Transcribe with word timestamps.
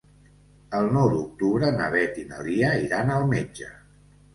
El 0.77 0.89
nou 0.95 1.11
d'octubre 1.11 1.71
na 1.77 1.93
Beth 1.99 2.21
i 2.25 2.27
na 2.33 2.43
Lia 2.51 2.77
iran 2.91 3.17
al 3.21 3.33
metge. 3.37 3.75